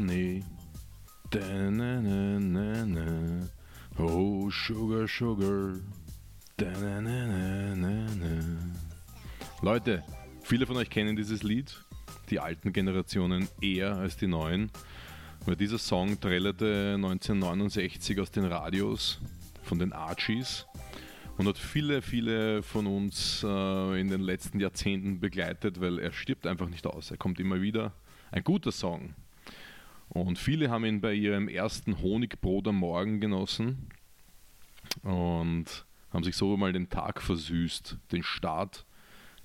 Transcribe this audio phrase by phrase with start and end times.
[0.00, 0.42] honey.
[3.98, 5.74] Oh, sugar, sugar.
[9.62, 10.02] Leute,
[10.42, 11.74] viele von euch kennen dieses Lied,
[12.30, 14.70] die alten Generationen eher als die neuen,
[15.46, 19.20] weil dieser Song trällerte 1969 aus den Radios
[19.62, 20.66] von den Archies
[21.38, 26.46] und hat viele, viele von uns äh, in den letzten Jahrzehnten begleitet, weil er stirbt
[26.46, 27.10] einfach nicht aus.
[27.10, 27.94] Er kommt immer wieder.
[28.30, 29.14] Ein guter Song.
[30.10, 33.88] Und viele haben ihn bei ihrem ersten Honigbrot am Morgen genossen
[35.02, 38.84] und haben sich so mal den Tag versüßt, den Start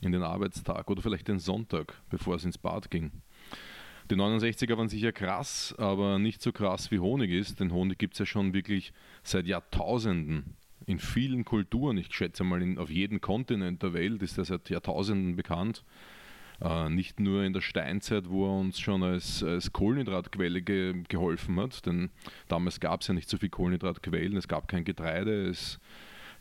[0.02, 3.12] in den Arbeitstag oder vielleicht den Sonntag, bevor es ins Bad ging.
[4.09, 8.14] Die 69er waren sicher krass, aber nicht so krass wie Honig ist, denn Honig gibt
[8.14, 8.92] es ja schon wirklich
[9.23, 11.98] seit Jahrtausenden in vielen Kulturen.
[11.98, 15.84] Ich schätze mal, in, auf jedem Kontinent der Welt ist er seit Jahrtausenden bekannt.
[16.62, 21.59] Äh, nicht nur in der Steinzeit, wo er uns schon als, als Kohlenhydratquelle ge geholfen
[21.59, 22.09] hat, denn
[22.48, 25.80] damals gab es ja nicht so viel Kohlenhydratquellen, es gab kein Getreide, es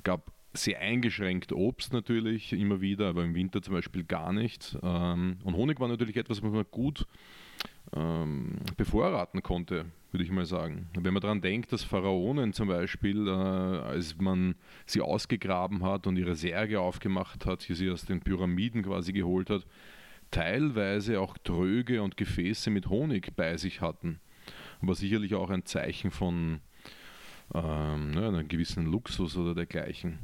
[0.04, 4.78] gab sehr eingeschränkt Obst natürlich immer wieder, aber im Winter zum Beispiel gar nicht.
[4.82, 7.06] Ähm, und Honig war natürlich etwas, was man gut
[7.94, 10.88] ähm, bevorraten konnte, würde ich mal sagen.
[10.94, 14.54] Wenn man daran denkt, dass Pharaonen zum Beispiel, äh, als man
[14.86, 19.50] sie ausgegraben hat und ihre Särge aufgemacht hat, hier sie aus den Pyramiden quasi geholt
[19.50, 19.66] hat,
[20.34, 24.18] teilweise auch Tröge und Gefäße mit Honig bei sich hatten.
[24.80, 26.60] War sicherlich auch ein Zeichen von
[27.54, 30.18] ähm, ja, einem gewissen Luxus oder dergleichen.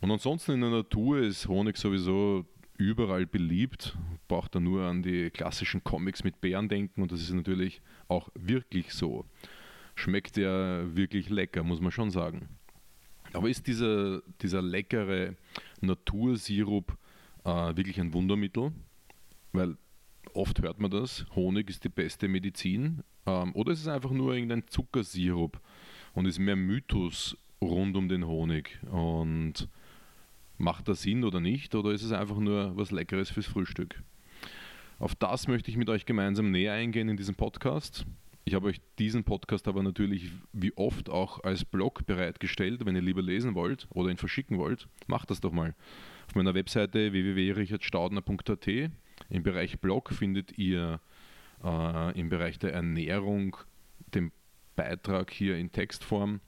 [0.00, 2.44] Und ansonsten in der Natur ist Honig sowieso
[2.78, 3.96] überall beliebt.
[4.26, 8.30] Braucht da nur an die klassischen Comics mit Bären denken und das ist natürlich auch
[8.34, 9.24] wirklich so.
[9.94, 12.48] Schmeckt ja wirklich lecker, muss man schon sagen.
[13.32, 15.36] Aber ist dieser, dieser leckere
[15.80, 16.98] Natursirup
[17.44, 18.72] äh, wirklich ein Wundermittel?
[19.54, 19.76] Weil
[20.34, 23.04] oft hört man das, Honig ist die beste Medizin.
[23.24, 25.60] Ähm, oder ist es einfach nur irgendein Zuckersirup
[26.12, 28.80] und ist mehr Mythos rund um den Honig?
[28.90, 29.68] Und
[30.58, 31.74] macht das Sinn oder nicht?
[31.76, 34.02] Oder ist es einfach nur was Leckeres fürs Frühstück?
[34.98, 38.06] Auf das möchte ich mit euch gemeinsam näher eingehen in diesem Podcast.
[38.44, 42.84] Ich habe euch diesen Podcast aber natürlich wie oft auch als Blog bereitgestellt.
[42.84, 45.76] Wenn ihr lieber lesen wollt oder ihn verschicken wollt, macht das doch mal.
[46.26, 48.90] Auf meiner Webseite www.richardstaudner.at
[49.28, 51.00] im Bereich Blog findet ihr
[51.62, 53.56] äh, im Bereich der Ernährung
[54.14, 54.32] den
[54.76, 56.40] Beitrag hier in Textform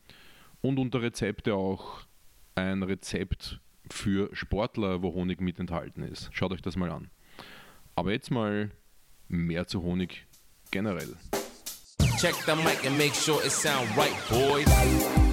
[0.60, 2.00] und unter Rezepte auch
[2.54, 3.60] ein Rezept
[3.90, 6.30] für Sportler, wo Honig mit enthalten ist.
[6.32, 7.10] Schaut euch das mal an.
[7.94, 8.70] Aber jetzt mal
[9.28, 10.26] mehr zu Honig
[10.70, 11.16] generell.
[12.18, 15.25] Check the mic and make sure it sound right, boys.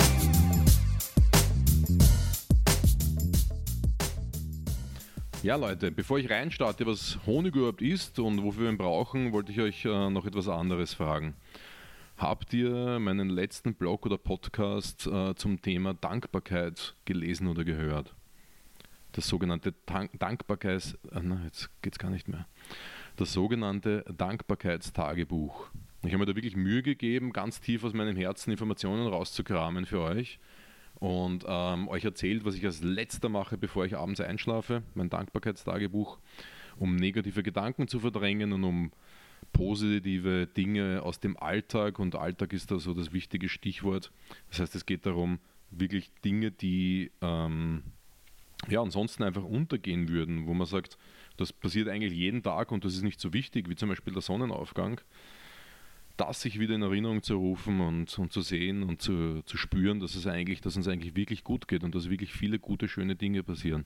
[5.44, 9.52] Ja, Leute, bevor ich reinstarte, was Honig überhaupt ist und wofür wir ihn brauchen, wollte
[9.52, 11.36] ich euch äh, noch etwas anderes fragen.
[12.16, 18.16] Habt ihr meinen letzten Blog oder Podcast äh, zum Thema Dankbarkeit gelesen oder gehört?
[19.12, 20.94] Das sogenannte Dank Dankbarkeits...
[21.12, 22.48] Äh, na, jetzt geht es gar nicht mehr.
[23.18, 25.68] Das sogenannte Dankbarkeitstagebuch.
[26.04, 30.00] Ich habe mir da wirklich Mühe gegeben, ganz tief aus meinem Herzen Informationen rauszukramen für
[30.00, 30.40] euch
[31.00, 36.20] und ähm, euch erzählt, was ich als letzter mache, bevor ich abends einschlafe, mein Dankbarkeitstagebuch,
[36.78, 38.92] um negative Gedanken zu verdrängen und um
[39.52, 44.12] positive Dinge aus dem Alltag und Alltag ist da so das wichtige Stichwort.
[44.50, 45.40] Das heißt, es geht darum,
[45.72, 47.84] wirklich Dinge, die ähm,
[48.70, 50.98] ja ansonsten einfach untergehen würden, wo man sagt,
[51.38, 54.22] das passiert eigentlich jeden Tag und das ist nicht so wichtig, wie zum Beispiel der
[54.22, 55.02] Sonnenaufgang
[56.18, 60.00] das sich wieder in Erinnerung zu rufen und, und zu sehen und zu, zu spüren,
[60.00, 63.16] dass es eigentlich, dass uns eigentlich wirklich gut geht und dass wirklich viele gute, schöne
[63.16, 63.86] Dinge passieren.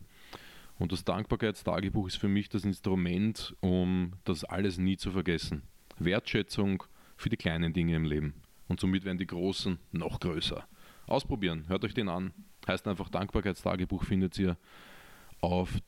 [0.78, 5.64] Und das Dankbarkeitstagebuch ist für mich das Instrument, um das alles nie zu vergessen.
[5.98, 6.84] Wertschätzung
[7.16, 8.34] für die kleinen Dinge im Leben.
[8.68, 10.68] Und somit werden die großen noch größer.
[11.08, 12.34] Ausprobieren, hört euch den an.
[12.68, 14.58] Heißt einfach Dankbarkeitstagebuch findet ihr
[15.40, 15.80] auf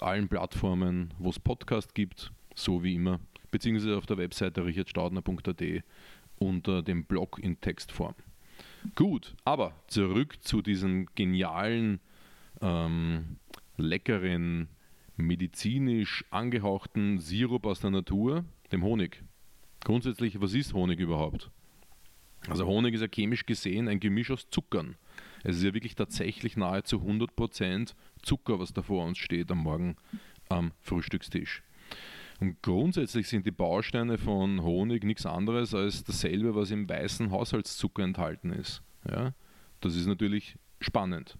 [0.00, 3.20] allen Plattformen, wo es Podcast gibt, so wie immer
[3.52, 5.62] beziehungsweise auf der Webseite richardstaudner.at
[6.38, 8.16] unter dem Blog in Textform.
[8.96, 12.00] Gut, aber zurück zu diesem genialen,
[12.60, 13.36] ähm,
[13.76, 14.68] leckeren,
[15.16, 19.22] medizinisch angehauchten Sirup aus der Natur, dem Honig.
[19.84, 21.50] Grundsätzlich, was ist Honig überhaupt?
[22.48, 24.96] Also Honig ist ja chemisch gesehen ein Gemisch aus Zuckern.
[25.44, 29.96] Es ist ja wirklich tatsächlich nahezu 100% Zucker, was da vor uns steht am Morgen
[30.48, 31.62] am Frühstückstisch.
[32.42, 38.02] Und grundsätzlich sind die Bausteine von Honig nichts anderes als dasselbe, was im weißen Haushaltszucker
[38.02, 38.82] enthalten ist.
[39.08, 39.32] Ja?
[39.80, 41.38] Das ist natürlich spannend.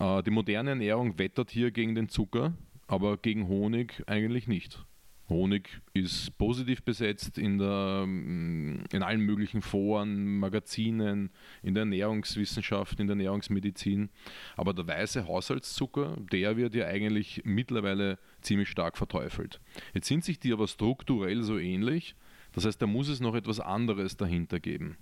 [0.00, 2.54] Äh, die moderne Ernährung wettert hier gegen den Zucker,
[2.88, 4.84] aber gegen Honig eigentlich nicht.
[5.28, 11.30] Honig ist positiv besetzt in, der, in allen möglichen Foren, Magazinen,
[11.62, 14.10] in der Ernährungswissenschaft, in der Ernährungsmedizin.
[14.56, 19.60] Aber der weiße Haushaltszucker, der wird ja eigentlich mittlerweile ziemlich stark verteufelt.
[19.94, 22.14] Jetzt sind sich die aber strukturell so ähnlich,
[22.52, 24.96] das heißt, da muss es noch etwas anderes dahinter geben.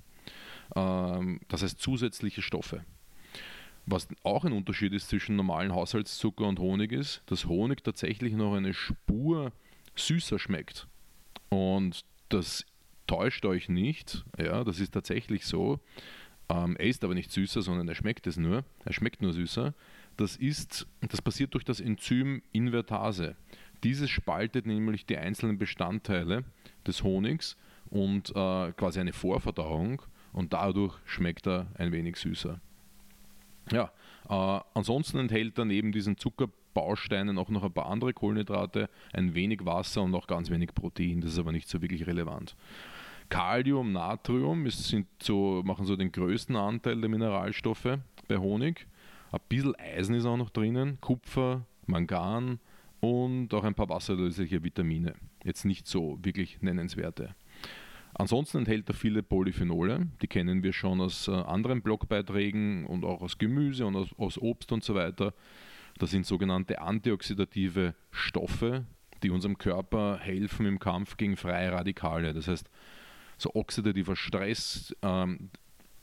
[0.74, 2.84] Ähm, das heißt zusätzliche Stoffe.
[3.86, 8.54] Was auch ein Unterschied ist zwischen normalen Haushaltszucker und Honig ist, dass Honig tatsächlich noch
[8.54, 9.52] eine Spur
[9.96, 10.86] süßer schmeckt.
[11.48, 12.64] Und das
[13.06, 15.80] täuscht euch nicht, ja, das ist tatsächlich so.
[16.48, 18.64] Ähm, er ist aber nicht süßer, sondern er schmeckt es nur.
[18.84, 19.74] Er schmeckt nur süßer.
[20.16, 23.36] Das, ist, das passiert durch das Enzym Invertase.
[23.82, 26.44] Dieses spaltet nämlich die einzelnen Bestandteile
[26.86, 27.56] des Honigs
[27.90, 30.02] und äh, quasi eine Vorverdauung
[30.32, 32.60] und dadurch schmeckt er ein wenig süßer.
[33.70, 33.92] Ja,
[34.28, 36.16] äh, ansonsten enthält er neben diesen
[36.74, 41.20] Zuckerbausteinen auch noch ein paar andere Kohlenhydrate, ein wenig Wasser und auch ganz wenig Protein.
[41.20, 42.56] Das ist aber nicht so wirklich relevant.
[43.28, 47.98] Kalium, Natrium ist, sind so, machen so den größten Anteil der Mineralstoffe
[48.28, 48.86] bei Honig.
[49.32, 52.58] Ein bisschen Eisen ist auch noch drinnen, Kupfer, Mangan
[53.00, 55.14] und auch ein paar wasserlösliche Vitamine.
[55.44, 57.34] Jetzt nicht so wirklich nennenswerte.
[58.16, 63.22] Ansonsten enthält er viele Polyphenole, die kennen wir schon aus äh, anderen Blogbeiträgen und auch
[63.22, 65.34] aus Gemüse und aus, aus Obst und so weiter.
[65.98, 68.84] Das sind sogenannte antioxidative Stoffe,
[69.22, 72.34] die unserem Körper helfen im Kampf gegen freie Radikale.
[72.34, 72.68] Das heißt,
[73.38, 75.50] so oxidativer Stress, ähm,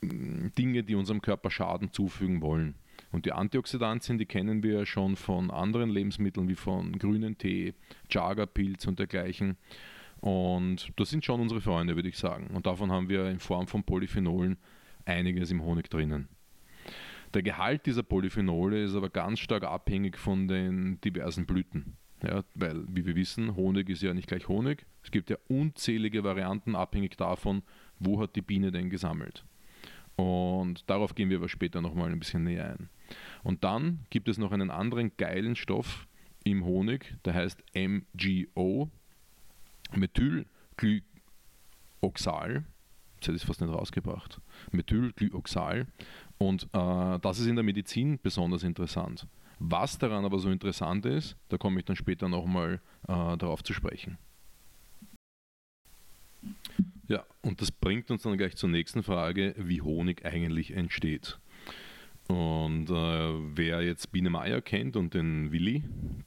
[0.02, 2.74] Dinge, die unserem Körper Schaden zufügen wollen.
[3.12, 7.74] Und die Antioxidantien, die kennen wir schon von anderen Lebensmitteln wie von grünen Tee,
[8.08, 9.56] Chaga-Pilz und dergleichen.
[10.20, 12.48] Und das sind schon unsere Freunde, würde ich sagen.
[12.54, 14.56] Und davon haben wir in Form von Polyphenolen
[15.04, 16.28] einiges im Honig drinnen.
[17.34, 21.96] Der Gehalt dieser Polyphenole ist aber ganz stark abhängig von den diversen Blüten.
[22.22, 24.86] Ja, weil, wie wir wissen, Honig ist ja nicht gleich Honig.
[25.02, 27.62] Es gibt ja unzählige Varianten, abhängig davon,
[27.98, 29.44] wo hat die Biene denn gesammelt.
[30.16, 32.88] Und darauf gehen wir aber später nochmal ein bisschen näher ein.
[33.42, 36.06] Und dann gibt es noch einen anderen geilen Stoff
[36.44, 38.90] im Honig, der heißt MGO,
[39.94, 42.64] Methylglyoxal,
[43.16, 44.40] jetzt hätte ich fast nicht rausgebracht,
[44.70, 45.86] Methylglyoxal
[46.42, 49.28] und äh, das ist in der Medizin besonders interessant.
[49.60, 53.72] Was daran aber so interessant ist, da komme ich dann später nochmal äh, darauf zu
[53.72, 54.18] sprechen.
[57.06, 61.38] Ja, und das bringt uns dann gleich zur nächsten Frage, wie Honig eigentlich entsteht.
[62.26, 65.84] Und äh, wer jetzt Biene Meier kennt und den Willi,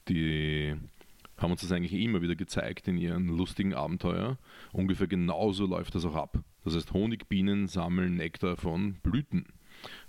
[0.08, 0.74] die
[1.36, 4.38] haben uns das eigentlich immer wieder gezeigt in ihren lustigen Abenteuer.
[4.72, 6.38] Ungefähr genauso läuft das auch ab.
[6.64, 9.44] Das heißt, Honigbienen sammeln Nektar von Blüten.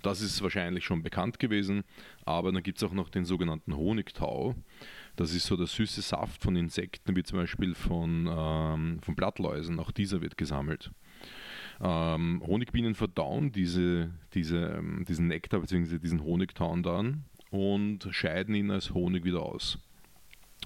[0.01, 1.83] Das ist wahrscheinlich schon bekannt gewesen,
[2.25, 4.55] aber dann gibt es auch noch den sogenannten Honigtau.
[5.15, 9.79] Das ist so der süße Saft von Insekten, wie zum Beispiel von, ähm, von Blattläusen.
[9.79, 10.91] Auch dieser wird gesammelt.
[11.81, 15.99] Ähm, Honigbienen verdauen diese, diese, ähm, diesen Nektar bzw.
[15.99, 19.79] diesen Honigtau dann und scheiden ihn als Honig wieder aus.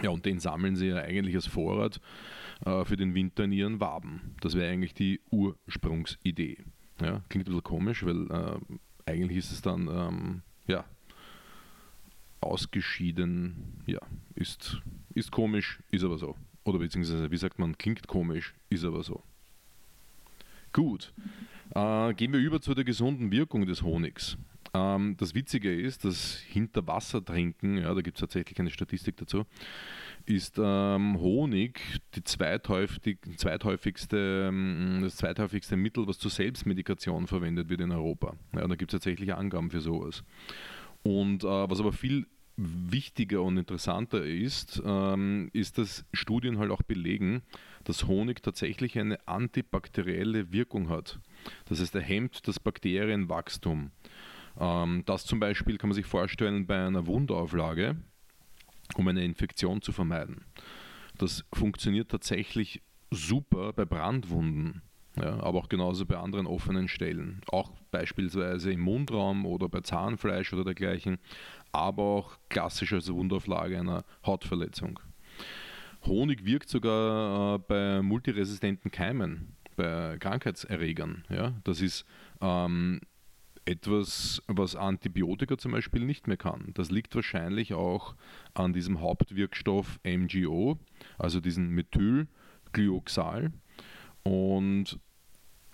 [0.01, 2.00] Ja, und den sammeln sie ja eigentlich als Vorrat
[2.65, 4.36] äh, für den Winter in ihren Waben.
[4.42, 6.59] Das wäre eigentlich die Ursprungsidee.
[7.01, 8.59] Ja, klingt ein bisschen komisch, weil äh,
[9.11, 10.85] eigentlich ist es dann, ähm, ja,
[12.41, 13.99] ausgeschieden, ja,
[14.35, 14.81] ist,
[15.13, 16.35] ist komisch, ist aber so.
[16.63, 19.23] Oder beziehungsweise, wie sagt man, klingt komisch, ist aber so.
[20.73, 21.13] Gut,
[21.75, 24.37] äh, gehen wir über zu der gesunden Wirkung des Honigs.
[24.73, 29.18] Ähm, das Witzige ist, dass hinter Wasser trinken, ja, da gibt es tatsächlich eine Statistik
[29.18, 29.45] dazu,
[30.25, 31.81] ist ähm, Honig
[32.16, 38.35] die zweithäufig, zweithäufigste, ähm, das zweithäufigste Mittel, was zur Selbstmedikation verwendet wird in Europa.
[38.54, 40.23] Ja, da gibt es tatsächlich Angaben für sowas.
[41.04, 46.81] Und äh, was aber viel wichtiger und interessanter ist, ähm, ist, dass Studien halt auch
[46.83, 47.42] belegen,
[47.83, 51.19] dass Honig tatsächlich eine antibakterielle Wirkung hat.
[51.66, 53.92] Das heißt, er hemmt das Bakterienwachstum.
[54.59, 57.95] Ähm, das zum Beispiel kann man sich vorstellen bei einer Wundauflage,
[58.95, 60.45] um eine Infektion zu vermeiden.
[61.18, 62.81] Das funktioniert tatsächlich
[63.12, 64.81] super bei Brandwunden.
[65.18, 67.42] Ja, aber auch genauso bei anderen offenen Stellen.
[67.48, 71.18] Auch beispielsweise im Mundraum oder bei Zahnfleisch oder dergleichen,
[71.74, 75.02] aber auch klassisch als Wundauflage einer Hautverletzung.
[76.06, 81.26] Honig wirkt sogar äh, bei multiresistenten Keimen, bei Krankheitserregern.
[81.30, 81.56] Ja?
[81.66, 82.06] Das ist
[82.40, 83.02] ähm,
[83.65, 86.71] etwas, was Antibiotika zum Beispiel nicht mehr kann.
[86.73, 88.15] Das liegt wahrscheinlich auch
[88.53, 90.80] an diesem Hauptwirkstoff MGO,
[91.18, 93.51] also diesem Methylglyoxal.
[94.23, 94.99] Und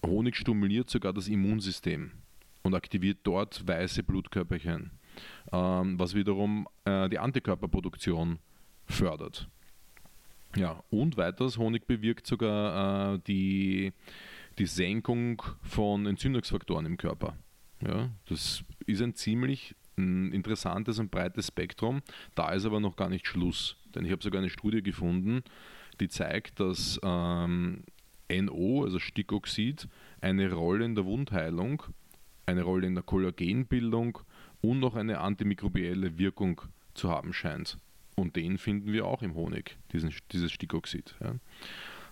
[0.06, 2.12] Honig stimuliert sogar das Immunsystem
[2.63, 4.91] und aktiviert dort weiße Blutkörperchen,
[5.51, 8.39] ähm, was wiederum äh, die Antikörperproduktion
[8.86, 9.50] fördert.
[10.56, 13.94] Ja, und weiters, Honig bewirkt sogar äh, die,
[14.58, 17.38] die Senkung von Entzündungsfaktoren im Körper.
[17.86, 22.01] Ja, das ist ein ziemlich ein interessantes und breites Spektrum.
[22.36, 23.75] Da ist aber noch gar nicht Schluss.
[23.96, 25.43] Denn ich habe sogar eine Studie gefunden,
[26.00, 27.84] die zeigt, dass ähm,
[28.29, 29.88] NO, also Stickoxid,
[30.22, 31.84] eine Rolle in der Wundheilung,
[32.46, 34.19] eine Rolle in der Kollagenbildung
[34.62, 36.62] und noch eine antimikrobielle Wirkung
[36.93, 37.77] zu haben scheint.
[38.15, 41.15] Und den finden wir auch im Honig, diesen, dieses Stickoxid.
[41.22, 41.36] Ja.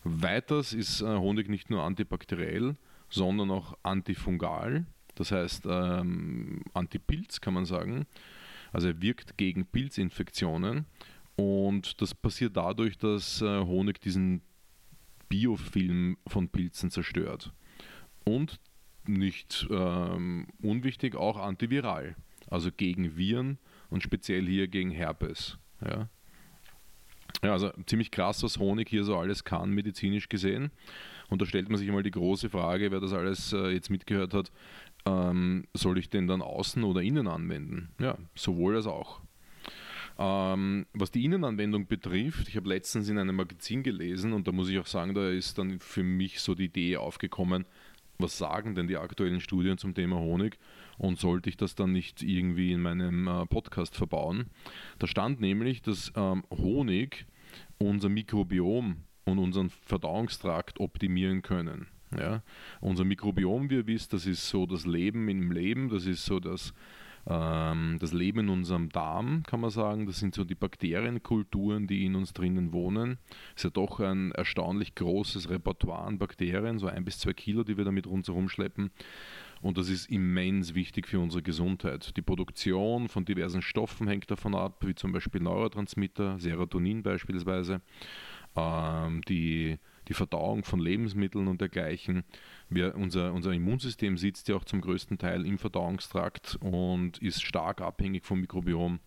[0.04, 2.76] Weiters ist äh, Honig nicht nur antibakteriell,
[3.10, 8.06] sondern auch antifungal, das heißt ähm, Antipilz kann man sagen.
[8.72, 10.86] Also er wirkt gegen Pilzinfektionen
[11.36, 14.42] und das passiert dadurch, dass äh, Honig diesen
[15.30, 17.54] Biofilm von Pilzen zerstört.
[18.24, 18.60] Und
[19.08, 22.16] nicht ähm, unwichtig, auch antiviral,
[22.50, 25.58] also gegen Viren und speziell hier gegen Herpes.
[25.82, 26.10] Ja.
[27.44, 30.72] ja, also ziemlich krass, was Honig hier so alles kann, medizinisch gesehen.
[31.30, 34.34] Und da stellt man sich mal die große Frage, wer das alles äh, jetzt mitgehört
[34.34, 34.52] hat,
[35.06, 37.90] ähm, soll ich den dann außen oder innen anwenden?
[38.00, 39.22] Ja, sowohl als auch.
[40.18, 44.70] Ähm, was die Innenanwendung betrifft, ich habe letztens in einem Magazin gelesen und da muss
[44.70, 47.66] ich auch sagen, da ist dann für mich so die Idee aufgekommen,
[48.18, 50.58] was sagen denn die aktuellen Studien zum Thema Honig
[50.98, 54.46] und sollte ich das dann nicht irgendwie in meinem äh, Podcast verbauen?
[55.00, 57.26] Da stand nämlich, dass ähm, Honig
[57.78, 61.88] unser Mikrobiom und unseren Verdauungstrakt optimieren können.
[62.18, 62.44] Ja?
[62.82, 66.40] Unser Mikrobiom, wie ihr wisst, das ist so das Leben im Leben, das ist so
[66.40, 66.74] das
[67.28, 70.06] ähm, das Leben in unserem Darm, kann man sagen.
[70.06, 73.18] Das sind so die Bakterienkulturen, die in uns drinnen wohnen.
[73.56, 77.78] Ist ja doch ein erstaunlich großes Repertoire an Bakterien, so ein bis zwei Kilo, die
[77.78, 78.92] wir damit rundherum schleppen.
[79.62, 82.16] Und das ist immens wichtig für unsere Gesundheit.
[82.16, 87.82] Die Produktion von diversen Stoffen hängt davon ab, wie zum Beispiel Neurotransmitter, Serotonin beispielsweise.
[88.56, 92.24] Ähm, die die Verdauung von Lebensmitteln und dergleichen.
[92.70, 97.82] Wir, unser, unser Immunsystem sitzt ja auch zum größten Teil im Verdauungstrakt und ist stark
[97.82, 99.00] abhängig vom Mikrobiom.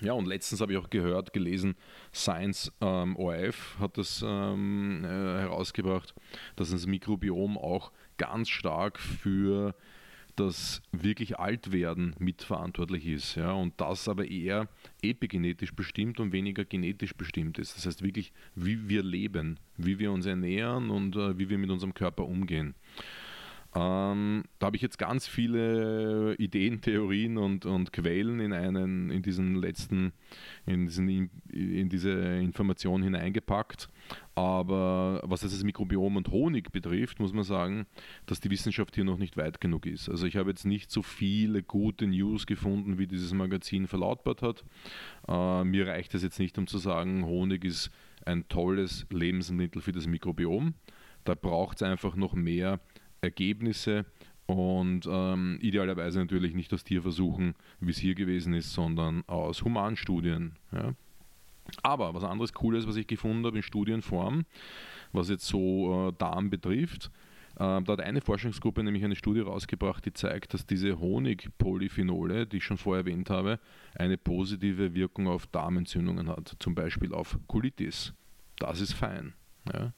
[0.00, 1.76] Ja, und letztens habe ich auch gehört, gelesen,
[2.12, 6.14] Science ähm, ORF hat das ähm, äh, herausgebracht,
[6.56, 9.76] dass das Mikrobiom auch ganz stark für
[10.36, 13.34] das wirklich Altwerden mitverantwortlich ist.
[13.34, 14.68] Ja, und das aber eher
[15.02, 17.76] epigenetisch bestimmt und weniger genetisch bestimmt ist.
[17.76, 21.70] Das heißt wirklich, wie wir leben, wie wir uns ernähren und äh, wie wir mit
[21.70, 22.74] unserem Körper umgehen.
[23.74, 29.22] Ähm, da habe ich jetzt ganz viele Ideen, Theorien und, und Quellen in, einen, in
[29.22, 30.12] diesen letzten,
[30.66, 33.88] in, diesen, in diese Information hineingepackt.
[34.34, 37.86] Aber was das Mikrobiom und Honig betrifft, muss man sagen,
[38.26, 40.08] dass die Wissenschaft hier noch nicht weit genug ist.
[40.08, 44.64] Also ich habe jetzt nicht so viele gute News gefunden, wie dieses Magazin verlautbart hat.
[45.28, 47.90] Äh, mir reicht es jetzt nicht, um zu sagen, Honig ist
[48.26, 50.74] ein tolles Lebensmittel für das Mikrobiom.
[51.24, 52.80] Da braucht es einfach noch mehr
[53.22, 54.04] Ergebnisse
[54.46, 60.56] und ähm, idealerweise natürlich nicht aus Tierversuchen, wie es hier gewesen ist, sondern aus Humanstudien.
[60.72, 60.94] Ja.
[61.82, 64.44] Aber was anderes Cooles, was ich gefunden habe in Studienform,
[65.12, 67.10] was jetzt so äh, Darm betrifft,
[67.54, 72.56] äh, da hat eine Forschungsgruppe nämlich eine Studie rausgebracht, die zeigt, dass diese Honigpolyphenole, die
[72.56, 73.60] ich schon vorher erwähnt habe,
[73.94, 78.12] eine positive Wirkung auf Darmentzündungen hat, zum Beispiel auf Colitis.
[78.56, 79.34] Das ist fein.
[79.72, 79.92] Ja.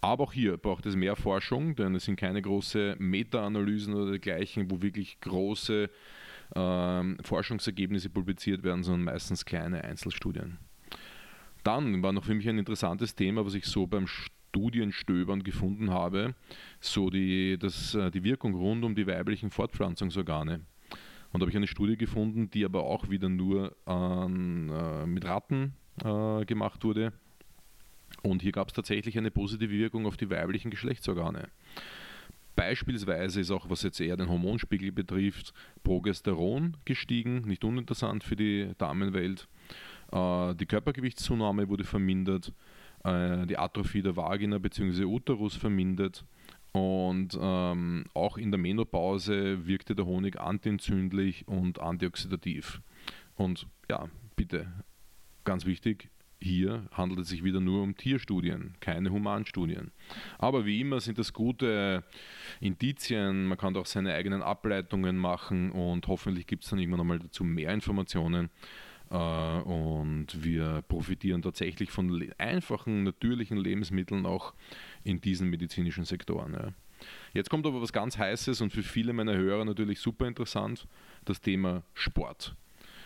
[0.00, 4.70] Aber auch hier braucht es mehr Forschung, denn es sind keine großen Meta-Analysen oder dergleichen,
[4.70, 5.90] wo wirklich große
[6.54, 10.58] ähm, Forschungsergebnisse publiziert werden, sondern meistens kleine Einzelstudien.
[11.64, 16.34] Dann war noch für mich ein interessantes Thema, was ich so beim Studienstöbern gefunden habe,
[16.80, 20.60] so die, das, äh, die Wirkung rund um die weiblichen Fortpflanzungsorgane.
[21.30, 25.24] Und da habe ich eine Studie gefunden, die aber auch wieder nur an, äh, mit
[25.24, 25.74] Ratten
[26.04, 27.12] äh, gemacht wurde
[28.22, 31.48] und hier gab es tatsächlich eine positive Wirkung auf die weiblichen Geschlechtsorgane.
[32.56, 38.72] Beispielsweise ist auch, was jetzt eher den Hormonspiegel betrifft, Progesteron gestiegen, nicht uninteressant für die
[38.78, 39.46] Damenwelt.
[40.10, 42.52] Äh, die Körpergewichtszunahme wurde vermindert,
[43.04, 45.04] äh, die Atrophie der Vagina bzw.
[45.04, 46.24] Uterus vermindert
[46.72, 52.80] und ähm, auch in der Menopause wirkte der Honig antientzündlich und antioxidativ.
[53.36, 54.66] Und ja, bitte,
[55.44, 59.90] ganz wichtig, hier handelt es sich wieder nur um Tierstudien, keine Humanstudien.
[60.38, 62.04] Aber wie immer sind das gute
[62.60, 67.18] Indizien, man kann auch seine eigenen Ableitungen machen und hoffentlich gibt es dann irgendwann einmal
[67.18, 68.50] dazu mehr Informationen.
[69.10, 74.54] Äh, und wir profitieren tatsächlich von einfachen, natürlichen Lebensmitteln auch
[75.04, 76.74] in diesen medizinischen Sektoren.
[77.32, 80.86] Jetzt kommt aber was ganz Heißes und für viele meiner Hörer natürlich super interessant,
[81.24, 82.56] das Thema Sport.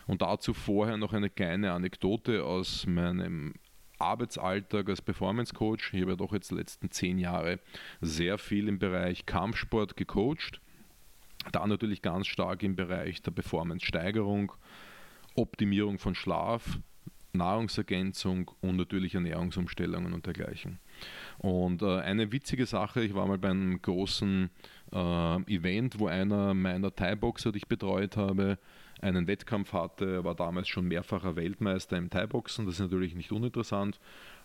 [0.07, 3.55] Und dazu vorher noch eine kleine Anekdote aus meinem
[3.99, 5.95] Arbeitsalltag als Performance Coach.
[5.95, 7.61] Ich habe ja doch jetzt die letzten zehn Jahre
[8.01, 10.61] sehr viel im Bereich Kampfsport gecoacht.
[11.53, 14.53] Da natürlich ganz stark im Bereich der Performance-Steigerung,
[15.35, 16.79] Optimierung von Schlaf,
[17.33, 20.79] Nahrungsergänzung und natürlich Ernährungsumstellungen und dergleichen.
[21.39, 24.51] Und äh, eine witzige Sache, ich war mal bei einem großen
[24.93, 28.59] äh, Event, wo einer meiner Thai-Boxer, die ich betreut habe,
[29.03, 34.01] einen Wettkampf hatte, war damals schon mehrfacher Weltmeister im Thai-Boxen, das ist natürlich nicht uninteressant.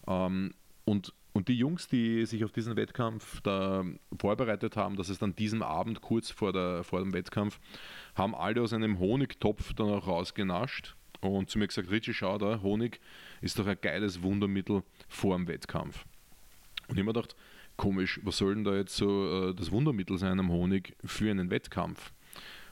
[0.08, 0.52] Ähm,
[0.84, 3.86] und, und die Jungs, die sich auf diesen Wettkampf da
[4.20, 7.60] vorbereitet haben, dass es dann diesen Abend kurz vor, der, vor dem Wettkampf,
[8.16, 12.62] haben alle aus einem Honigtopf dann auch rausgenascht und zu mir gesagt, Richie, schau da,
[12.62, 13.00] Honig
[13.42, 16.06] ist doch ein geiles Wundermittel vor dem Wettkampf.
[16.88, 17.36] Und ich habe mir gedacht,
[17.76, 21.50] komisch, was soll denn da jetzt so äh, das Wundermittel sein am Honig für einen
[21.50, 22.14] Wettkampf?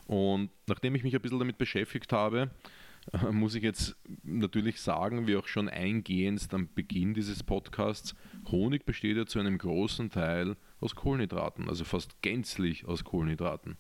[0.06, 2.52] Und nachdem ich mich ein bisschen damit beschäftigt habe,
[3.12, 8.16] äh, muss ich jetzt natürlich sagen, wie auch schon eingehend am Beginn dieses Podcasts,
[8.52, 13.78] Honig besteht ja zu einem großen Teil aus Kohlenhydraten, also fast gänzlich aus Kohlenhydraten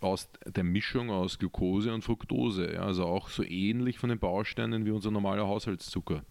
[0.00, 4.90] aus der Mischung aus Glucose und Fructose, also auch so ähnlich von den Bausteinen wie
[4.90, 6.24] unser normaler Haushaltszucker.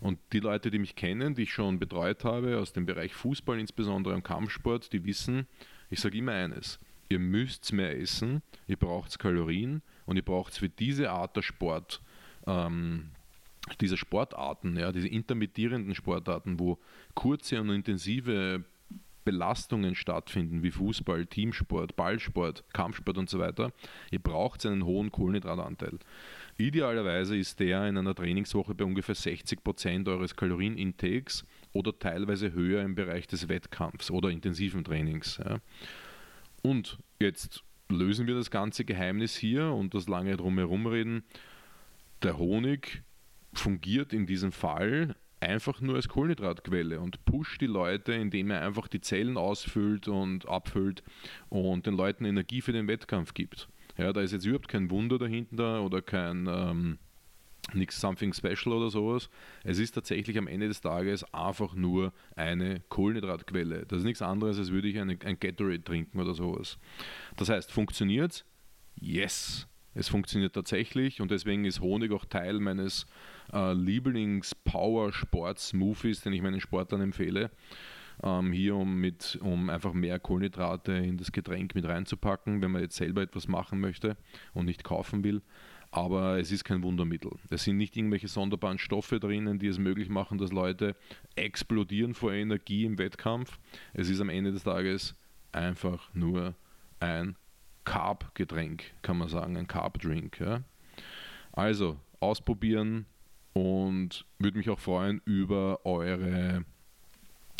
[0.00, 3.58] Und die Leute, die mich kennen, die ich schon betreut habe, aus dem Bereich Fußball,
[3.58, 5.46] insbesondere im Kampfsport, die wissen,
[5.90, 6.78] ich sage immer eines,
[7.10, 12.00] ihr müsst mehr essen, ihr braucht Kalorien und ihr braucht für diese Art der Sport,
[12.46, 13.10] ähm,
[13.80, 16.78] diese Sportarten, ja, diese intermittierenden Sportarten, wo
[17.14, 18.64] kurze und intensive
[19.24, 23.72] Belastungen stattfinden, wie Fußball, Teamsport, Ballsport, Kampfsport und so weiter,
[24.10, 25.98] ihr braucht einen hohen Kohlenhydratanteil.
[26.56, 32.82] Idealerweise ist der in einer Trainingswoche bei ungefähr 60 Prozent eures Kalorienintakes oder teilweise höher
[32.82, 35.38] im Bereich des Wettkampfs oder intensiven Trainings.
[35.44, 35.60] Ja.
[36.62, 41.24] Und jetzt lösen wir das ganze Geheimnis hier und das lange drumherum reden.
[42.22, 43.02] Der Honig
[43.52, 48.88] fungiert in diesem Fall einfach nur als Kohlenhydratquelle und pusht die Leute, indem er einfach
[48.88, 51.02] die Zellen ausfüllt und abfüllt
[51.48, 53.68] und den Leuten Energie für den Wettkampf gibt.
[53.96, 56.98] Ja, da ist jetzt überhaupt kein Wunder dahinter oder kein ähm,
[57.72, 59.30] nichts something special oder sowas.
[59.64, 63.86] Es ist tatsächlich am Ende des Tages einfach nur eine Kohlenhydratquelle.
[63.86, 66.78] Das ist nichts anderes, als würde ich eine, ein Gatorade trinken oder sowas.
[67.36, 68.44] Das heißt, funktioniert es?
[69.00, 69.66] Yes.
[69.92, 73.06] Es funktioniert tatsächlich und deswegen ist Honig auch Teil meines
[73.52, 77.50] äh, Lieblings-Power-Sport-Smoothies, den ich meinen Sportlern empfehle.
[78.22, 82.82] Ähm, hier, um, mit, um einfach mehr Kohlenhydrate in das Getränk mit reinzupacken, wenn man
[82.82, 84.16] jetzt selber etwas machen möchte
[84.52, 85.42] und nicht kaufen will.
[85.92, 87.32] Aber es ist kein Wundermittel.
[87.50, 90.94] Es sind nicht irgendwelche sonderbaren Stoffe drinnen, die es möglich machen, dass Leute
[91.34, 93.58] explodieren vor Energie im Wettkampf.
[93.92, 95.16] Es ist am Ende des Tages
[95.50, 96.54] einfach nur
[97.00, 97.34] ein
[97.84, 100.38] Carb-Getränk, kann man sagen, ein Carb-Drink.
[100.38, 100.62] Ja?
[101.52, 103.06] Also ausprobieren,
[103.52, 106.64] und würde mich auch freuen über eure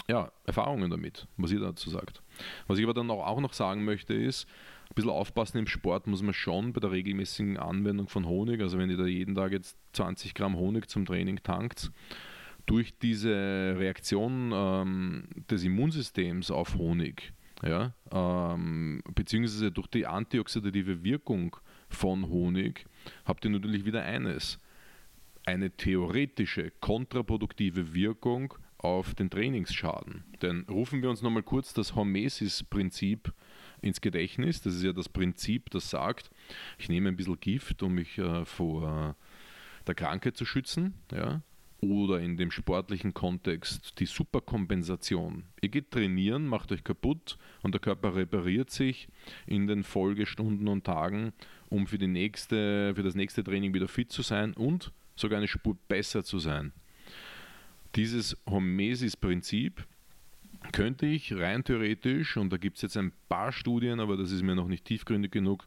[0.08, 2.22] ja, Erfahrungen damit, was ihr dazu sagt.
[2.66, 4.46] Was ich aber dann auch noch sagen möchte ist,
[4.90, 8.76] ein bisschen aufpassen im Sport muss man schon bei der regelmäßigen Anwendung von Honig, also
[8.78, 11.92] wenn ihr da jeden Tag jetzt 20 Gramm Honig zum Training tankt,
[12.66, 21.56] durch diese Reaktion ähm, des Immunsystems auf Honig, ja, ähm, beziehungsweise durch die antioxidative Wirkung
[21.88, 22.84] von Honig,
[23.24, 24.58] habt ihr natürlich wieder eines
[25.46, 30.24] eine theoretische kontraproduktive Wirkung auf den Trainingsschaden.
[30.42, 33.32] Denn rufen wir uns nochmal kurz das Hormesis-Prinzip
[33.82, 34.60] ins Gedächtnis.
[34.62, 36.30] Das ist ja das Prinzip, das sagt,
[36.78, 39.16] ich nehme ein bisschen Gift, um mich äh, vor
[39.86, 40.94] der Krankheit zu schützen.
[41.12, 41.42] Ja?
[41.80, 45.44] Oder in dem sportlichen Kontext die Superkompensation.
[45.62, 49.08] Ihr geht trainieren, macht euch kaputt und der Körper repariert sich
[49.46, 51.32] in den Folgestunden und Tagen,
[51.70, 55.48] um für, die nächste, für das nächste Training wieder fit zu sein und sogar eine
[55.48, 56.72] Spur besser zu sein.
[57.96, 59.86] Dieses Hormesis-Prinzip
[60.72, 64.42] könnte ich rein theoretisch, und da gibt es jetzt ein paar Studien, aber das ist
[64.42, 65.66] mir noch nicht tiefgründig genug,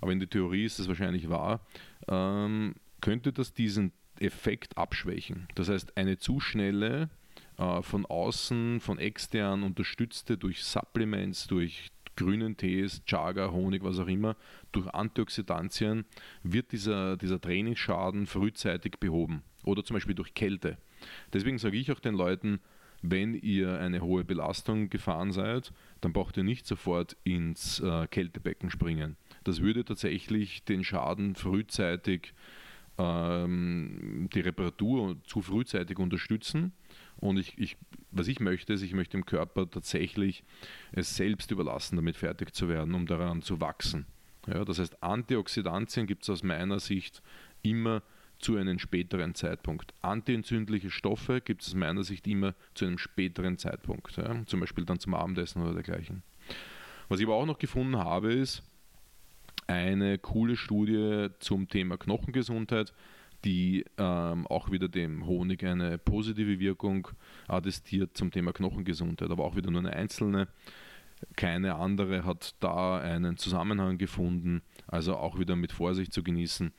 [0.00, 1.60] aber in der Theorie ist das wahrscheinlich wahr,
[2.08, 5.48] ähm, könnte das diesen Effekt abschwächen.
[5.54, 7.10] Das heißt, eine zu schnelle,
[7.58, 14.06] äh, von außen, von extern unterstützte durch Supplements, durch grünen Tees, Chaga, Honig, was auch
[14.06, 14.36] immer,
[14.72, 16.04] durch Antioxidantien
[16.42, 19.42] wird dieser, dieser Trainingsschaden frühzeitig behoben.
[19.64, 20.78] Oder zum Beispiel durch Kälte.
[21.32, 22.60] Deswegen sage ich auch den Leuten,
[23.06, 28.70] wenn ihr eine hohe Belastung gefahren seid, dann braucht ihr nicht sofort ins äh, Kältebecken
[28.70, 29.16] springen.
[29.44, 32.32] Das würde tatsächlich den Schaden frühzeitig,
[32.96, 36.72] ähm, die Reparatur zu frühzeitig unterstützen
[37.16, 37.76] und ich, ich,
[38.10, 40.42] was ich möchte, ist, ich möchte dem Körper tatsächlich
[40.92, 44.06] es selbst überlassen, damit fertig zu werden, um daran zu wachsen.
[44.46, 47.22] Ja, das heißt, Antioxidantien gibt es aus meiner Sicht
[47.62, 48.02] immer
[48.38, 49.94] zu einem späteren Zeitpunkt.
[50.02, 54.44] Antientzündliche Stoffe gibt es aus meiner Sicht immer zu einem späteren Zeitpunkt, ja?
[54.46, 56.22] zum Beispiel dann zum Abendessen oder dergleichen.
[57.08, 58.62] Was ich aber auch noch gefunden habe, ist
[59.66, 62.92] eine coole Studie zum Thema Knochengesundheit,
[63.44, 67.08] die ähm, auch wieder dem Honig eine positive Wirkung
[67.46, 70.48] attestiert zum Thema Knochengesundheit, aber auch wieder nur eine einzelne.
[71.36, 76.72] Keine andere hat da einen Zusammenhang gefunden, also auch wieder mit Vorsicht zu genießen.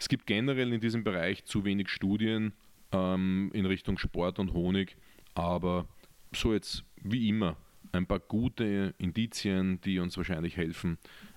[0.00, 2.54] Es gibt generell in diesem Bereich zu wenig Studien
[2.90, 4.96] ähm, in Richtung Sport und Honig,
[5.34, 5.86] aber
[6.34, 7.58] so jetzt wie immer
[7.92, 10.96] ein paar gute Indizien, die uns wahrscheinlich helfen,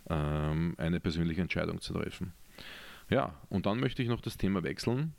[0.10, 2.32] ähm, eine persönliche Entscheidung zu treffen.
[3.10, 5.14] Ja, und dann möchte ich noch das Thema wechseln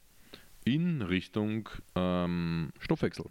[0.64, 3.26] in Richtung ähm, Stoffwechsel.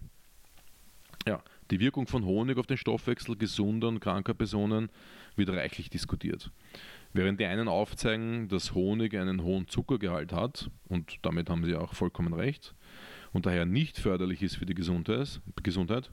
[1.25, 4.89] Ja, die Wirkung von Honig auf den Stoffwechsel gesunder und kranker Personen
[5.35, 6.51] wird reichlich diskutiert.
[7.13, 11.93] Während die einen aufzeigen, dass Honig einen hohen Zuckergehalt hat, und damit haben sie auch
[11.93, 12.73] vollkommen recht,
[13.33, 16.11] und daher nicht förderlich ist für die Gesundheit,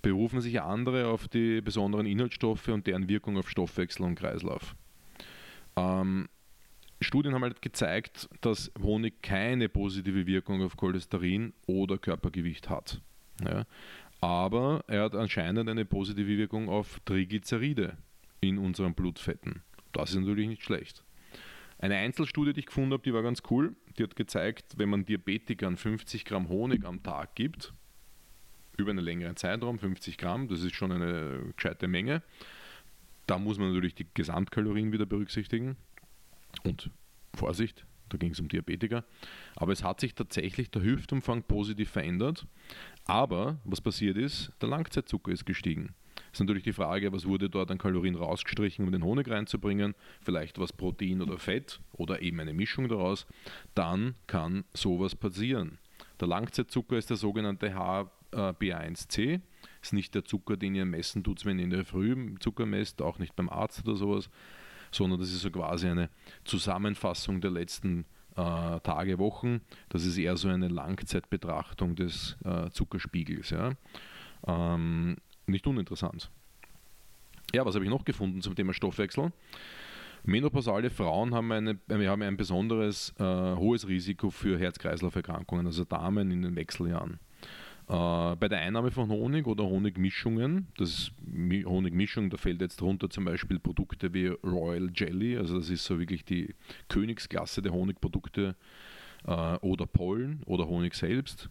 [0.00, 4.74] berufen sich andere auf die besonderen Inhaltsstoffe und deren Wirkung auf Stoffwechsel und Kreislauf.
[5.76, 6.28] Ähm,
[7.00, 13.00] Studien haben halt gezeigt, dass Honig keine positive Wirkung auf Cholesterin oder Körpergewicht hat.
[13.44, 13.64] Ja.
[14.20, 17.96] Aber er hat anscheinend eine positive Wirkung auf Triglyceride
[18.40, 19.62] in unseren Blutfetten.
[19.92, 21.04] Das ist natürlich nicht schlecht.
[21.78, 23.74] Eine Einzelstudie, die ich gefunden habe, die war ganz cool.
[23.98, 27.74] Die hat gezeigt, wenn man Diabetikern 50 Gramm Honig am Tag gibt,
[28.76, 32.22] über einen längeren Zeitraum, 50 Gramm, das ist schon eine gescheite Menge.
[33.26, 35.76] Da muss man natürlich die Gesamtkalorien wieder berücksichtigen.
[36.62, 36.90] Und
[37.34, 39.04] Vorsicht, da ging es um Diabetiker.
[39.56, 42.46] Aber es hat sich tatsächlich der Hüftumfang positiv verändert.
[43.06, 45.94] Aber was passiert ist, der Langzeitzucker ist gestiegen.
[46.32, 50.58] Ist natürlich die Frage, was wurde dort an Kalorien rausgestrichen, um den Honig reinzubringen, vielleicht
[50.58, 53.26] was Protein oder Fett oder eben eine Mischung daraus,
[53.74, 55.78] dann kann sowas passieren.
[56.20, 59.40] Der Langzeitzucker ist der sogenannte HbA1c,
[59.82, 63.02] ist nicht der Zucker, den ihr messen tut, wenn ihr in der Früh Zucker messt,
[63.02, 64.30] auch nicht beim Arzt oder sowas,
[64.90, 66.08] sondern das ist so quasi eine
[66.44, 69.60] Zusammenfassung der letzten äh, Tage, Wochen.
[69.90, 73.50] Das ist eher so eine Langzeitbetrachtung des äh, Zuckerspiegels.
[73.50, 73.72] Ja.
[74.46, 76.30] Ähm, nicht uninteressant.
[77.54, 79.32] Ja, was habe ich noch gefunden zum Thema Stoffwechsel?
[80.24, 86.42] Menopausale Frauen haben, eine, haben ein besonderes äh, hohes Risiko für Herz-Kreislauf-Erkrankungen, also Damen in
[86.42, 87.18] den Wechseljahren.
[87.88, 91.12] Äh, bei der Einnahme von Honig oder Honigmischungen, das ist
[91.66, 95.98] Honigmischung, da fällt jetzt drunter zum Beispiel Produkte wie Royal Jelly, also das ist so
[95.98, 96.54] wirklich die
[96.88, 98.54] Königsklasse der Honigprodukte
[99.26, 101.50] äh, oder Pollen oder Honig selbst,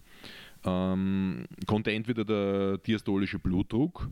[0.65, 4.09] ähm, konnte entweder der diastolische Blutdruck,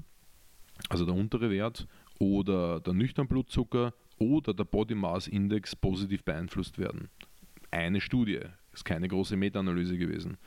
[0.90, 1.88] also der untere Wert,
[2.20, 7.10] oder der nüchtern Blutzucker oder der Body Mass Index positiv beeinflusst werden.
[7.72, 8.42] Eine Studie,
[8.74, 10.38] ist keine große Meta-Analyse gewesen.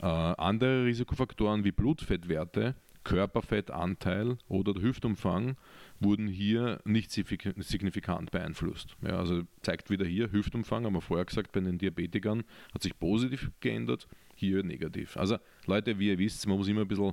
[0.00, 5.56] Äh, andere Risikofaktoren wie Blutfettwerte, Körperfettanteil oder der Hüftumfang
[6.00, 8.96] wurden hier nicht signifikant beeinflusst.
[9.00, 12.42] Ja, also zeigt wieder hier, Hüftumfang, haben wir vorher gesagt, bei den Diabetikern
[12.74, 15.16] hat sich positiv geändert, hier negativ.
[15.16, 17.12] Also Leute, wie ihr wisst, man muss immer ein bisschen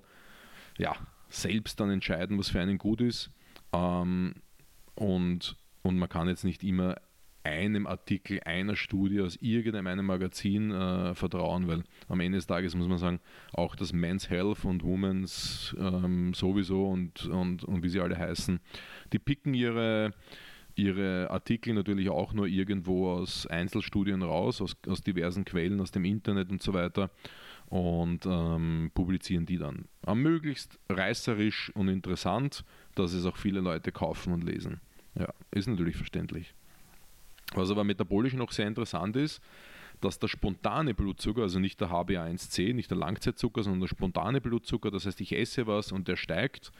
[0.78, 0.96] ja,
[1.30, 3.30] selbst dann entscheiden, was für einen gut ist.
[3.74, 4.36] Ähm,
[4.96, 6.96] und, und man kann jetzt nicht immer
[7.44, 12.88] einem Artikel einer Studie aus irgendeinem Magazin äh, vertrauen, weil am Ende des Tages muss
[12.88, 13.20] man sagen,
[13.52, 18.62] auch das Men's Health und Women's ähm, sowieso und, und, und wie sie alle heißen,
[19.12, 20.14] die picken ihre,
[20.76, 26.06] ihre Artikel natürlich auch nur irgendwo aus Einzelstudien raus, aus, aus diversen Quellen, aus dem
[26.06, 27.12] Internet und so weiter
[27.68, 29.86] und ähm, publizieren die dann.
[30.06, 34.80] Am möglichst reißerisch und interessant, dass es auch viele Leute kaufen und lesen.
[35.16, 36.54] Ja, ist natürlich verständlich.
[37.54, 39.42] Was aber metabolisch noch sehr interessant ist,
[40.02, 44.92] dass der spontane Blutzucker, also nicht der HbA1c, nicht der Langzeitzucker, sondern der spontane Blutzucker,
[44.92, 46.72] das heißt, ich esse was und der steigt,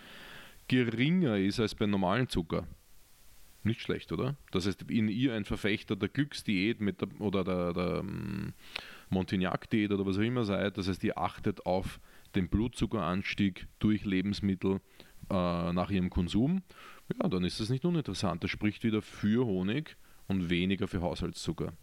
[0.68, 2.68] geringer ist als beim normalen Zucker.
[3.64, 4.36] Nicht schlecht, oder?
[4.52, 8.54] Das heißt, in ihr ein Verfechter der Glücksdiät mit der, oder der, der ähm,
[9.10, 12.00] Montignac-Diät oder was auch immer seid, das heißt, ihr achtet auf
[12.36, 14.82] den Blutzuckeranstieg durch Lebensmittel
[15.30, 16.64] äh, nach ihrem Konsum,
[17.22, 18.44] ja, dann ist das nicht uninteressant.
[18.44, 19.96] Das spricht wieder für Honig
[20.28, 21.74] und weniger für Haushaltszucker.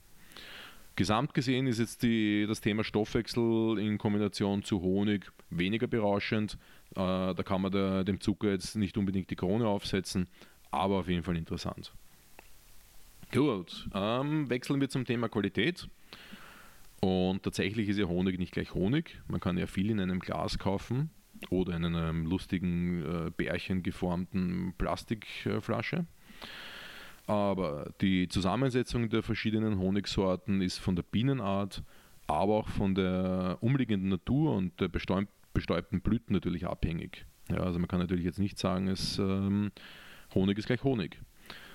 [0.96, 6.58] Gesamt gesehen ist jetzt die, das Thema Stoffwechsel in Kombination zu Honig weniger berauschend.
[6.90, 10.28] Äh, da kann man der, dem Zucker jetzt nicht unbedingt die Krone aufsetzen,
[10.70, 11.92] aber auf jeden Fall interessant.
[13.32, 15.88] Gut, ähm, wechseln wir zum Thema Qualität.
[17.00, 19.20] Und tatsächlich ist ja Honig nicht gleich Honig.
[19.28, 21.10] Man kann ja viel in einem Glas kaufen
[21.48, 26.06] oder in einer lustigen äh, Bärchen geformten Plastikflasche.
[27.26, 31.82] Aber die Zusammensetzung der verschiedenen Honigsorten ist von der Bienenart
[32.30, 37.26] aber auch von der umliegenden Natur und der bestäubten Blüten natürlich abhängig.
[37.50, 39.72] Ja, also man kann natürlich jetzt nicht sagen, es, ähm,
[40.34, 41.20] Honig ist gleich Honig.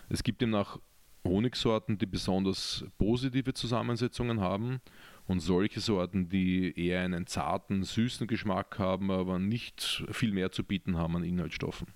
[0.09, 0.79] Es gibt demnach
[1.25, 4.79] Honigsorten, die besonders positive Zusammensetzungen haben
[5.27, 10.63] und solche Sorten, die eher einen zarten, süßen Geschmack haben, aber nicht viel mehr zu
[10.63, 11.87] bieten haben an Inhaltsstoffen.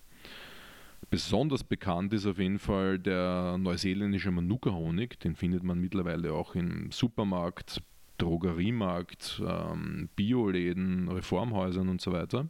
[1.10, 5.19] Besonders bekannt ist auf jeden Fall der neuseeländische Manuka-Honig.
[5.19, 7.82] Den findet man mittlerweile auch im Supermarkt,
[8.17, 12.50] Drogeriemarkt, ähm, Bioläden, Reformhäusern und so weiter.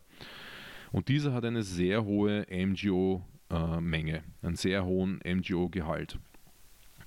[0.92, 6.20] Und dieser hat eine sehr hohe MGO-Menge, äh, einen sehr hohen MGO-Gehalt.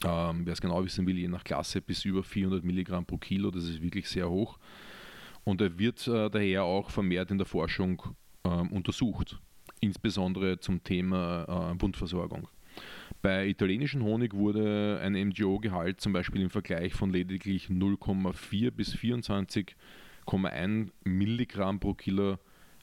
[0.05, 3.51] Ähm, Wer es genau wissen will, je nach Klasse bis über 400 Milligramm pro Kilo,
[3.51, 4.59] das ist wirklich sehr hoch.
[5.45, 8.03] Und er wird äh, daher auch vermehrt in der Forschung
[8.45, 9.41] äh, untersucht,
[9.81, 12.49] insbesondere zum Thema äh, Wundversorgung.
[13.21, 20.91] Bei italienischen Honig wurde ein MGO-Gehalt zum Beispiel im Vergleich von lediglich 0,4 bis 24,1
[21.05, 22.39] Milligramm pro Kilo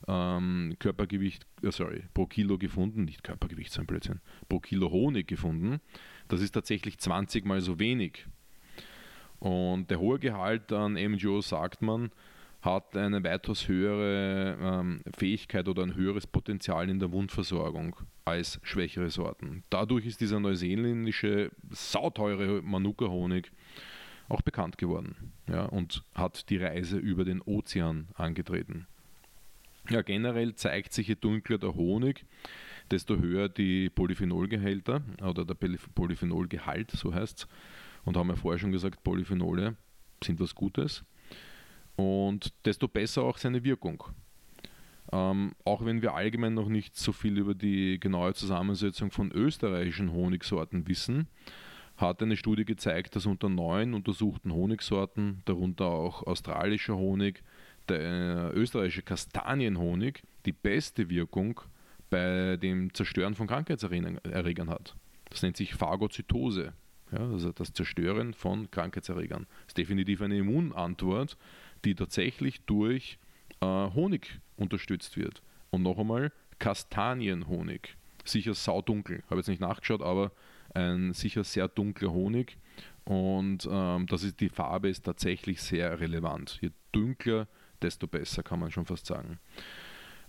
[0.08, 5.80] ähm, Körpergewicht, äh, sorry, pro Kilo gefunden, nicht Körpergewicht, sein Blödsinn, pro Kilo Honig gefunden.
[6.28, 8.26] Das ist tatsächlich 20 mal so wenig.
[9.38, 12.10] Und der hohe Gehalt an MGO, sagt man,
[12.62, 19.10] hat eine weitaus höhere ähm, Fähigkeit oder ein höheres Potenzial in der Wundversorgung als schwächere
[19.10, 19.64] Sorten.
[19.70, 23.50] Dadurch ist dieser neuseeländische sauteure Manuka-Honig
[24.28, 28.86] auch bekannt geworden ja, und hat die Reise über den Ozean angetreten.
[29.88, 32.24] Ja, generell zeigt sich, je dunkler der Honig,
[32.90, 35.54] desto höher die Polyphenolgehälter oder der
[35.94, 37.48] Polyphenolgehalt, so heißt es.
[38.04, 39.76] Und haben wir vorher schon gesagt, Polyphenole
[40.22, 41.04] sind was Gutes.
[41.96, 44.04] Und desto besser auch seine Wirkung.
[45.12, 50.12] Ähm, auch wenn wir allgemein noch nicht so viel über die genaue Zusammensetzung von österreichischen
[50.12, 51.26] Honigsorten wissen,
[51.96, 57.42] hat eine Studie gezeigt, dass unter neun untersuchten Honigsorten, darunter auch australischer Honig,
[57.90, 61.60] der äh, österreichische Kastanienhonig die beste Wirkung
[62.08, 64.96] bei dem Zerstören von Krankheitserregern hat.
[65.28, 66.72] Das nennt sich Phagozytose,
[67.12, 69.46] ja, also das Zerstören von Krankheitserregern.
[69.48, 71.36] Das ist definitiv eine Immunantwort,
[71.84, 73.18] die tatsächlich durch
[73.60, 75.42] äh, Honig unterstützt wird.
[75.70, 77.96] Und noch einmal, Kastanienhonig.
[78.24, 80.32] Sicher saudunkel, habe jetzt nicht nachgeschaut, aber
[80.74, 82.58] ein sicher sehr dunkler Honig.
[83.04, 86.58] Und ähm, das ist, die Farbe ist tatsächlich sehr relevant.
[86.60, 87.48] Je dunkler,
[87.82, 89.38] desto besser, kann man schon fast sagen.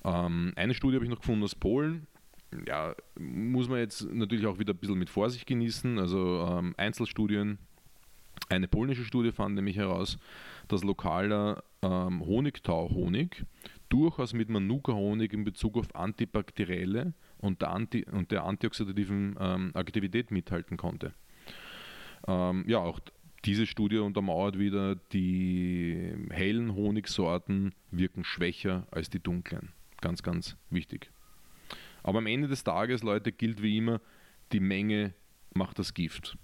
[0.03, 2.07] Ähm, eine Studie habe ich noch gefunden aus Polen.
[2.67, 5.99] Ja, muss man jetzt natürlich auch wieder ein bisschen mit Vorsicht genießen.
[5.99, 7.59] Also ähm, Einzelstudien.
[8.49, 10.17] Eine polnische Studie fand nämlich heraus,
[10.67, 13.45] dass lokaler ähm, Honigtau-Honig
[13.89, 20.31] durchaus mit Manuka-Honig in Bezug auf antibakterielle und der, Anti und der antioxidativen ähm, Aktivität
[20.31, 21.13] mithalten konnte.
[22.27, 22.99] Ähm, ja, auch
[23.45, 29.73] diese Studie untermauert wieder, die hellen Honigsorten wirken schwächer als die dunklen.
[29.99, 31.11] Ganz, ganz wichtig.
[32.03, 34.01] Aber am Ende des Tages, Leute, gilt wie immer,
[34.51, 35.13] die Menge
[35.53, 36.37] macht das Gift.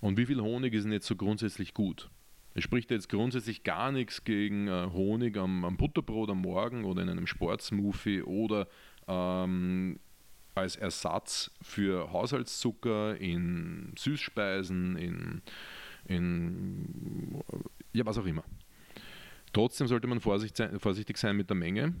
[0.00, 2.10] Und wie viel Honig ist denn jetzt so grundsätzlich gut?
[2.54, 7.02] Es spricht jetzt grundsätzlich gar nichts gegen äh, Honig am, am, Butterbrot am Morgen oder
[7.02, 8.68] in einem Sportsmoothie oder
[9.08, 9.98] ähm,
[10.54, 15.42] als Ersatz für Haushaltszucker in Süßspeisen, in,
[16.06, 17.42] in
[17.92, 18.44] ja, was auch immer.
[19.52, 21.94] Trotzdem sollte man vorsichtig sein mit der Menge.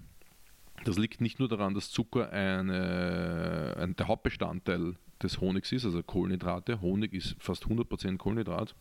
[0.84, 6.02] Das liegt nicht nur daran, dass Zucker eine, ein, der Hauptbestandteil des Honigs ist, also
[6.02, 6.80] Kohlenhydrate.
[6.80, 8.74] Honig ist fast 100% Kohlenhydrat.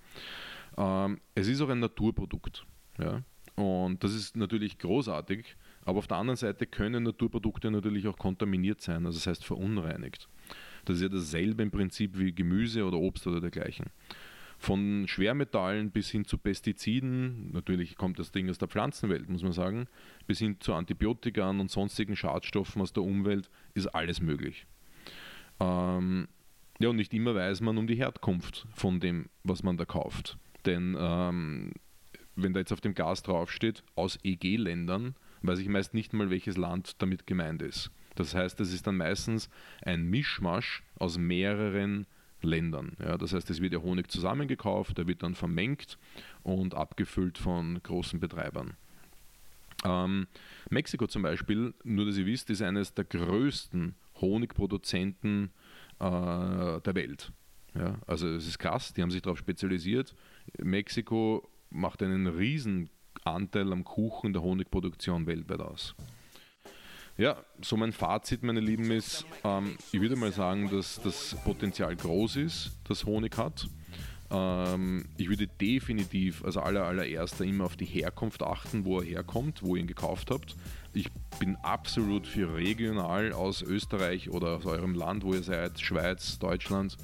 [0.77, 2.65] Ähm, es ist auch ein Naturprodukt.
[2.97, 3.23] Ja?
[3.55, 5.55] Und das ist natürlich großartig,
[5.85, 10.29] aber auf der anderen Seite können Naturprodukte natürlich auch kontaminiert sein, also das heißt verunreinigt.
[10.85, 13.87] Das ist ja dasselbe im Prinzip wie Gemüse oder Obst oder dergleichen.
[14.61, 19.53] Von Schwermetallen bis hin zu Pestiziden, natürlich kommt das Ding aus der Pflanzenwelt, muss man
[19.53, 19.87] sagen,
[20.27, 24.67] bis hin zu Antibiotika und sonstigen Schadstoffen aus der Umwelt, ist alles möglich.
[25.59, 26.27] Ähm,
[26.79, 30.37] ja, und nicht immer weiß man um die Herkunft von dem, was man da kauft.
[30.67, 31.71] Denn ähm,
[32.35, 36.55] wenn da jetzt auf dem Gas draufsteht, aus EG-Ländern, weiß ich meist nicht mal, welches
[36.55, 37.89] Land damit gemeint ist.
[38.13, 39.49] Das heißt, es ist dann meistens
[39.81, 42.05] ein Mischmasch aus mehreren
[42.43, 42.97] Ländern.
[42.99, 45.97] Ja, das heißt, es wird ja Honig zusammengekauft, der wird dann vermengt
[46.43, 48.75] und abgefüllt von großen Betreibern.
[49.83, 50.27] Ähm,
[50.69, 55.51] Mexiko zum Beispiel, nur dass ihr wisst, ist eines der größten Honigproduzenten
[55.99, 57.31] äh, der Welt.
[57.73, 60.13] Ja, also es ist krass, die haben sich darauf spezialisiert.
[60.59, 62.89] Mexiko macht einen riesen
[63.23, 65.95] Anteil am Kuchen der Honigproduktion weltweit aus.
[67.17, 71.95] Ja, so mein Fazit, meine Lieben, ist, ähm, ich würde mal sagen, dass das Potenzial
[71.95, 73.67] groß ist, das Honig hat.
[74.31, 79.61] Ähm, ich würde definitiv als aller, allererster immer auf die Herkunft achten, wo er herkommt,
[79.61, 80.55] wo ihr ihn gekauft habt.
[80.93, 86.39] Ich bin absolut für regional aus Österreich oder aus eurem Land, wo ihr seid, Schweiz,
[86.39, 86.97] Deutschland.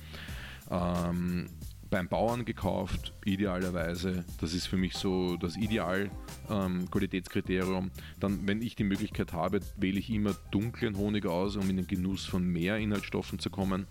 [0.72, 1.50] Ähm,
[1.90, 4.24] beim Bauern gekauft, idealerweise.
[4.40, 7.86] Das ist für mich so das Ideal-Qualitätskriterium.
[7.86, 11.78] Ähm, Dann, wenn ich die Möglichkeit habe, wähle ich immer dunklen Honig aus, um in
[11.78, 13.88] den Genuss von mehr Inhaltsstoffen zu kommen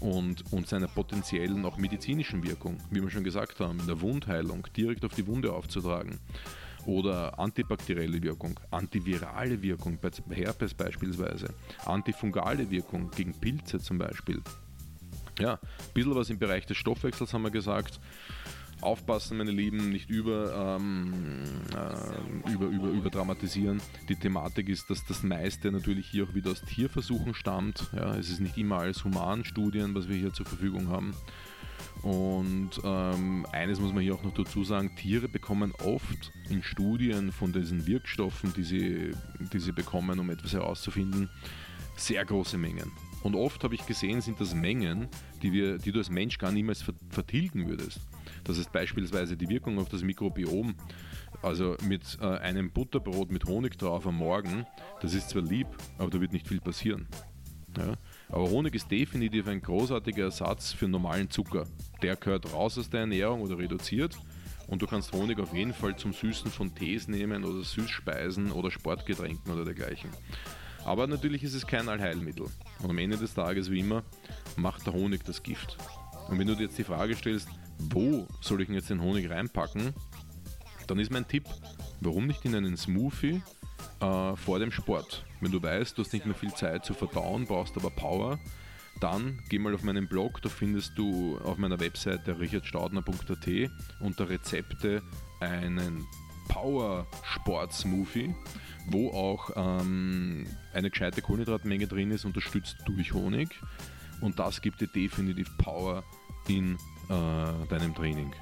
[0.00, 4.66] und, und seiner potenziellen auch medizinischen Wirkung, wie wir schon gesagt haben, in der Wundheilung
[4.76, 6.18] direkt auf die Wunde aufzutragen
[6.86, 14.40] oder antibakterielle Wirkung, antivirale Wirkung bei Herpes beispielsweise, antifungale Wirkung gegen Pilze zum Beispiel.
[15.38, 15.58] Ja, ein
[15.94, 18.00] bisschen was im Bereich des Stoffwechsels haben wir gesagt.
[18.80, 23.80] Aufpassen, meine Lieben, nicht über, ähm, äh, über, über, über dramatisieren.
[24.08, 27.88] Die Thematik ist, dass das meiste natürlich hier auch wieder aus Tierversuchen stammt.
[27.92, 31.12] Ja, es ist nicht immer alles Humanstudien, was wir hier zur Verfügung haben.
[32.02, 37.32] Und ähm, eines muss man hier auch noch dazu sagen, Tiere bekommen oft in Studien
[37.32, 39.10] von diesen Wirkstoffen, die sie,
[39.52, 41.28] die sie bekommen, um etwas herauszufinden,
[41.96, 42.92] sehr große Mengen.
[43.22, 45.08] Und oft habe ich gesehen, sind das Mengen,
[45.42, 48.00] die, wir, die du als Mensch gar niemals vertilgen würdest.
[48.44, 50.74] Das ist beispielsweise die Wirkung auf das Mikrobiom.
[51.42, 54.66] Also mit äh, einem Butterbrot mit Honig drauf am Morgen,
[55.00, 57.06] das ist zwar lieb, aber da wird nicht viel passieren.
[57.76, 57.94] Ja?
[58.28, 61.64] Aber Honig ist definitiv ein großartiger Ersatz für normalen Zucker.
[62.02, 64.18] Der gehört raus aus der Ernährung oder reduziert.
[64.66, 68.70] Und du kannst Honig auf jeden Fall zum Süßen von Tees nehmen oder Süßspeisen oder
[68.70, 70.10] Sportgetränken oder dergleichen.
[70.84, 72.46] Aber natürlich ist es kein Allheilmittel.
[72.82, 74.02] Und am Ende des Tages, wie immer,
[74.56, 75.76] macht der Honig das Gift.
[76.28, 79.30] Und wenn du dir jetzt die Frage stellst, wo soll ich denn jetzt den Honig
[79.30, 79.94] reinpacken,
[80.86, 81.44] dann ist mein Tipp,
[82.00, 83.42] warum nicht in einen Smoothie
[84.00, 85.24] äh, vor dem Sport?
[85.40, 88.38] Wenn du weißt, du hast nicht mehr viel Zeit zu verdauen, brauchst aber Power,
[89.00, 95.02] dann geh mal auf meinen Blog, da findest du auf meiner Webseite richardstaudner.at unter Rezepte
[95.40, 96.04] einen
[96.48, 98.34] Power Sport Smoothie,
[98.86, 103.48] wo auch ähm, eine gescheite Kohlenhydratmenge drin ist, unterstützt durch Honig.
[104.20, 106.02] Und das gibt dir definitiv Power
[106.48, 106.74] in
[107.08, 108.32] äh, deinem Training.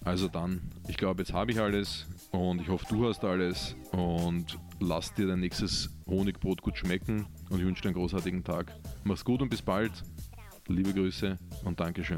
[0.06, 4.60] Also dann, ich glaube, jetzt habe ich alles und ich hoffe, du hast alles und
[4.80, 8.72] lass dir dein nächstes Honigbrot gut schmecken und ich wünsche dir einen großartigen Tag.
[9.04, 9.92] Mach's gut und bis bald.
[10.68, 12.18] Liebe Grüße und Dankeschön.